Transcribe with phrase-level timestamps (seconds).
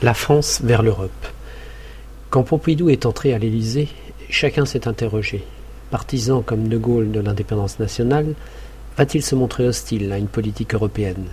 [0.00, 1.26] La France vers l'Europe.
[2.30, 3.88] Quand Pompidou est entré à l'Élysée,
[4.30, 5.42] chacun s'est interrogé.
[5.90, 8.34] Partisan comme De Gaulle de l'indépendance nationale,
[8.96, 11.24] va-t-il se montrer hostile à une politique européenne?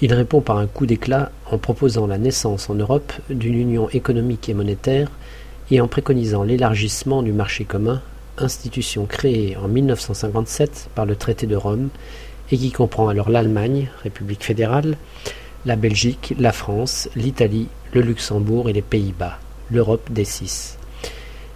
[0.00, 4.48] Il répond par un coup d'éclat en proposant la naissance en Europe d'une union économique
[4.48, 5.10] et monétaire
[5.72, 8.00] et en préconisant l'élargissement du marché commun,
[8.36, 11.88] institution créée en 1957 par le traité de Rome
[12.52, 14.96] et qui comprend alors l'Allemagne, République fédérale,
[15.66, 19.38] la Belgique, la France, l'Italie, le Luxembourg et les Pays-Bas,
[19.70, 20.78] l'Europe des six.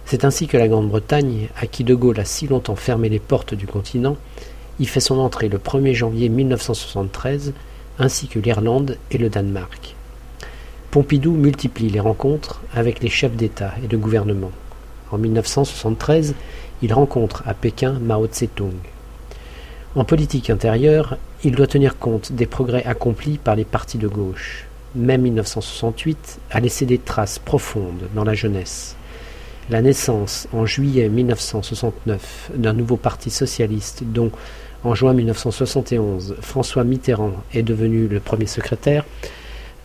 [0.05, 3.53] C'est ainsi que la Grande-Bretagne, à qui De Gaulle a si longtemps fermé les portes
[3.53, 4.17] du continent,
[4.79, 7.53] y fait son entrée le 1er janvier 1973,
[7.99, 9.95] ainsi que l'Irlande et le Danemark.
[10.91, 14.51] Pompidou multiplie les rencontres avec les chefs d'État et de gouvernement.
[15.11, 16.35] En 1973,
[16.81, 18.73] il rencontre à Pékin Mao Tse-tung.
[19.95, 24.65] En politique intérieure, il doit tenir compte des progrès accomplis par les partis de gauche.
[24.95, 28.95] Mai 1968 a laissé des traces profondes dans la jeunesse.
[29.69, 34.31] La naissance en juillet 1969 d'un nouveau parti socialiste dont,
[34.83, 39.05] en juin 1971, François Mitterrand est devenu le premier secrétaire,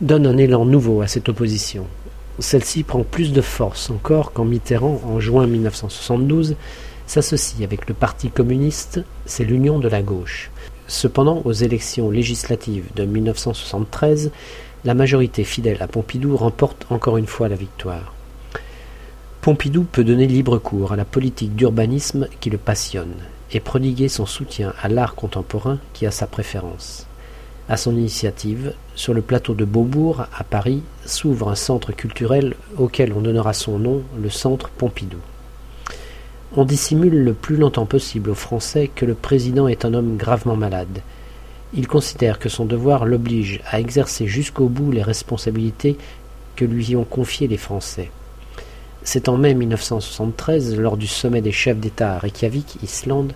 [0.01, 1.85] donne un élan nouveau à cette opposition.
[2.39, 6.55] Celle-ci prend plus de force encore quand Mitterrand, en juin 1972,
[7.05, 10.49] s'associe avec le Parti communiste, c'est l'union de la gauche.
[10.87, 14.31] Cependant, aux élections législatives de 1973,
[14.85, 18.13] la majorité fidèle à Pompidou remporte encore une fois la victoire.
[19.41, 23.15] Pompidou peut donner libre cours à la politique d'urbanisme qui le passionne
[23.51, 27.08] et prodiguer son soutien à l'art contemporain qui a sa préférence.
[27.71, 33.13] À son initiative, sur le plateau de Beaubourg, à Paris, s'ouvre un centre culturel auquel
[33.13, 35.19] on donnera son nom, le Centre Pompidou.
[36.57, 40.55] On dissimule le plus longtemps possible aux Français que le président est un homme gravement
[40.55, 41.01] malade.
[41.75, 45.95] Il considère que son devoir l'oblige à exercer jusqu'au bout les responsabilités
[46.55, 48.09] que lui ont confiées les Français.
[49.03, 53.33] C'est en mai 1973, lors du sommet des chefs d'État à Reykjavik, Islande,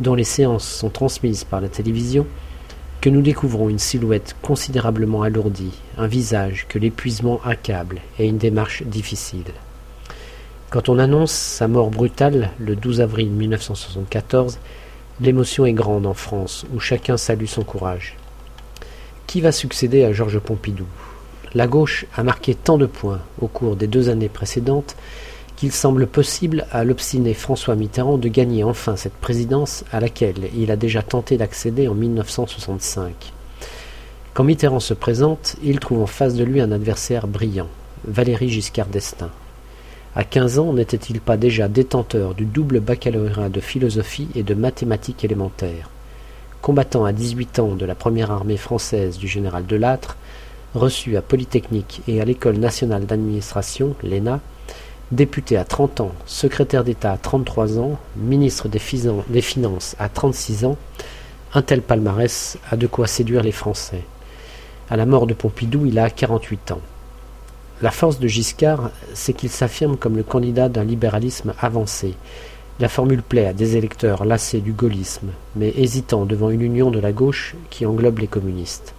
[0.00, 2.26] dont les séances sont transmises par la télévision,
[3.00, 8.82] que nous découvrons une silhouette considérablement alourdie, un visage que l'épuisement accable et une démarche
[8.82, 9.52] difficile.
[10.70, 14.58] Quand on annonce sa mort brutale le 12 avril 1974,
[15.20, 18.16] l'émotion est grande en France, où chacun salue son courage.
[19.26, 20.86] Qui va succéder à Georges Pompidou?
[21.54, 24.96] La gauche a marqué tant de points au cours des deux années précédentes
[25.58, 30.70] qu'il semble possible à l'obstiné François Mitterrand de gagner enfin cette présidence à laquelle il
[30.70, 33.32] a déjà tenté d'accéder en 1965.
[34.34, 37.66] Quand Mitterrand se présente, il trouve en face de lui un adversaire brillant,
[38.06, 39.32] Valéry Giscard d'Estaing.
[40.14, 45.24] À 15 ans, n'était-il pas déjà détenteur du double baccalauréat de philosophie et de mathématiques
[45.24, 45.90] élémentaires?
[46.62, 50.18] Combattant à 18 ans de la première armée française du général Delattre,
[50.76, 54.38] reçu à Polytechnique et à l'École nationale d'administration, l'ENA,
[55.10, 60.76] député à 30 ans, secrétaire d'État à 33 ans, ministre des, Finances à 36 ans,
[61.54, 64.02] un tel palmarès a de quoi séduire les Français.
[64.90, 66.80] À la mort de Pompidou, il a 48 ans.
[67.80, 72.14] La force de Giscard, c'est qu'il s'affirme comme le candidat d'un libéralisme avancé.
[72.80, 77.00] La formule plaît à des électeurs lassés du gaullisme, mais hésitants devant une union de
[77.00, 78.94] la gauche qui englobe les communistes.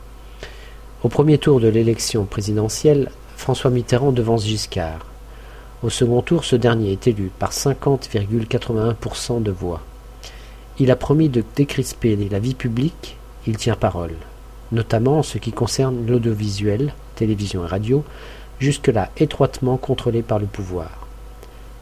[1.03, 5.08] Au premier tour de l'élection présidentielle, François Mitterrand devance Giscard.
[5.81, 9.79] Au second tour, ce dernier est élu par 50,81% de voix.
[10.77, 13.15] Il a promis de décrisper la vie publique,
[13.47, 14.15] il tient parole,
[14.73, 18.03] notamment en ce qui concerne l'audiovisuel, télévision et radio,
[18.59, 21.07] jusque-là étroitement contrôlé par le pouvoir.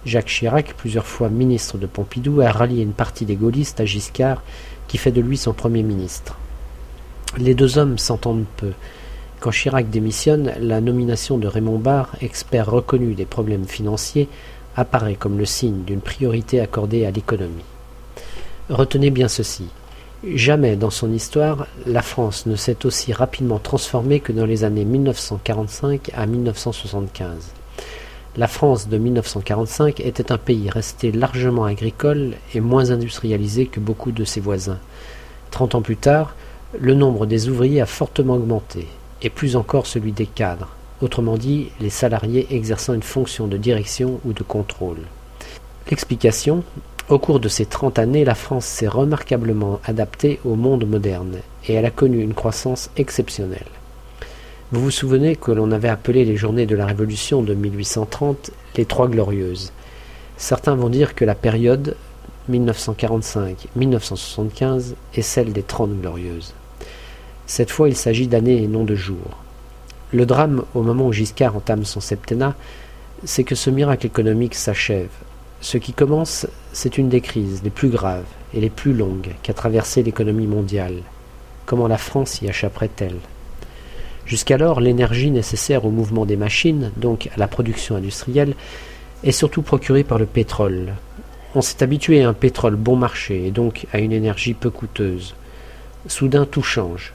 [0.05, 4.43] Jacques Chirac, plusieurs fois ministre de Pompidou, a rallié une partie des gaullistes à Giscard,
[4.87, 6.37] qui fait de lui son premier ministre.
[7.37, 8.73] Les deux hommes s'entendent peu,
[9.39, 14.29] quand Chirac démissionne, la nomination de Raymond Barre, expert reconnu des problèmes financiers,
[14.75, 17.65] apparaît comme le signe d'une priorité accordée à l'économie.
[18.69, 19.65] Retenez bien ceci.
[20.23, 24.85] Jamais dans son histoire, la France ne s'est aussi rapidement transformée que dans les années
[24.85, 27.51] 1945 à 1975.
[28.37, 34.11] La France de 1945 était un pays resté largement agricole et moins industrialisé que beaucoup
[34.11, 34.79] de ses voisins.
[35.51, 36.35] Trente ans plus tard,
[36.79, 38.87] le nombre des ouvriers a fortement augmenté
[39.21, 44.19] et plus encore celui des cadres, autrement dit les salariés exerçant une fonction de direction
[44.25, 44.99] ou de contrôle.
[45.89, 46.63] L'explication
[47.09, 51.73] au cours de ces trente années, la France s'est remarquablement adaptée au monde moderne et
[51.73, 53.63] elle a connu une croissance exceptionnelle.
[54.73, 58.83] Vous vous souvenez que l'on avait appelé les journées de la Révolution de 1830 les
[58.83, 59.71] Trois Glorieuses.
[60.35, 61.95] Certains vont dire que la période
[62.51, 66.53] 1945-1975 est celle des Trente Glorieuses.
[67.47, 69.37] Cette fois, il s'agit d'années et non de jours.
[70.11, 72.55] Le drame, au moment où Giscard entame son septennat,
[73.23, 75.09] c'est que ce miracle économique s'achève.
[75.61, 79.53] Ce qui commence, c'est une des crises les plus graves et les plus longues qu'a
[79.53, 80.97] traversé l'économie mondiale.
[81.65, 83.17] Comment la France y échapperait-elle
[84.25, 88.55] Jusqu'alors, l'énergie nécessaire au mouvement des machines, donc à la production industrielle,
[89.23, 90.93] est surtout procurée par le pétrole.
[91.55, 95.33] On s'est habitué à un pétrole bon marché et donc à une énergie peu coûteuse.
[96.07, 97.13] Soudain tout change.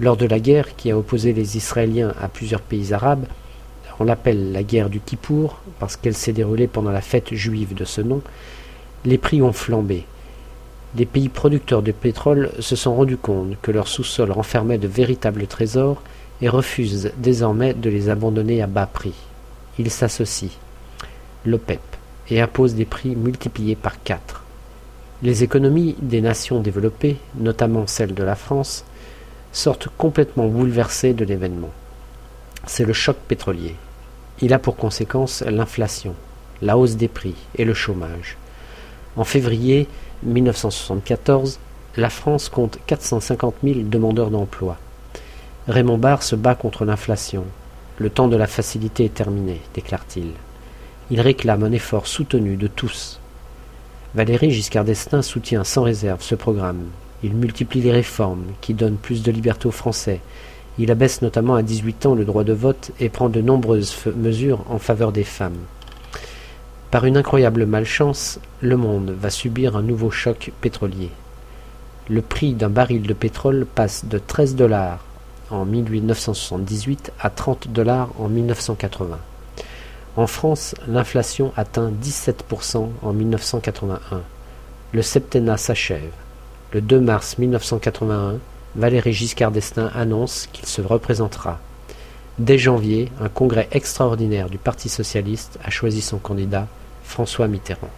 [0.00, 3.26] Lors de la guerre qui a opposé les Israéliens à plusieurs pays arabes,
[3.98, 7.84] on l'appelle la guerre du Kippour parce qu'elle s'est déroulée pendant la fête juive de
[7.84, 8.22] ce nom,
[9.04, 10.04] les prix ont flambé.
[10.96, 15.46] Les pays producteurs de pétrole se sont rendus compte que leur sous-sol renfermait de véritables
[15.48, 16.00] trésors
[16.40, 19.14] et refusent désormais de les abandonner à bas prix.
[19.80, 20.50] Ils s'associent,
[21.44, 21.80] l'OPEP,
[22.30, 24.44] et imposent des prix multipliés par quatre.
[25.22, 28.84] Les économies des nations développées, notamment celles de la France,
[29.52, 31.70] sortent complètement bouleversées de l'événement.
[32.66, 33.74] C'est le choc pétrolier.
[34.40, 36.14] Il a pour conséquence l'inflation,
[36.62, 38.36] la hausse des prix et le chômage.
[39.16, 39.88] En février
[40.22, 41.58] 1974,
[41.96, 44.76] la France compte 450 000 demandeurs d'emploi.
[45.66, 47.44] Raymond Barre se bat contre l'inflation.
[47.98, 50.32] Le temps de la facilité est terminé, déclare-t-il.
[51.10, 53.18] Il réclame un effort soutenu de tous.
[54.14, 56.84] Valéry Giscard d'Estaing soutient sans réserve ce programme.
[57.22, 60.20] Il multiplie les réformes qui donnent plus de liberté aux Français
[60.78, 64.64] il abaisse notamment à 18 ans le droit de vote et prend de nombreuses mesures
[64.68, 65.58] en faveur des femmes.
[66.92, 71.10] Par une incroyable malchance, le monde va subir un nouveau choc pétrolier.
[72.08, 75.04] Le prix d'un baril de pétrole passe de 13 dollars
[75.50, 79.18] en 1978 à 30 dollars en 1980.
[80.16, 84.22] En France, l'inflation atteint 17% en 1981.
[84.92, 86.12] Le septennat s'achève.
[86.70, 88.40] Le 2 mars 1981,
[88.76, 91.60] Valéry Giscard d'Estaing annonce qu'il se représentera.
[92.38, 96.66] Dès janvier, un congrès extraordinaire du Parti socialiste a choisi son candidat,
[97.04, 97.88] François Mitterrand.